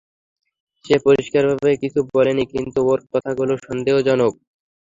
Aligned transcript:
সে 0.85 0.95
পরিষ্কারভাবে 1.05 1.71
কিছু 1.83 1.99
বলেনি, 2.11 2.43
কিন্তু 2.53 2.79
ওর 2.91 2.99
কথাগুলো 3.13 3.53
সন্দেহজনক। 3.65 4.33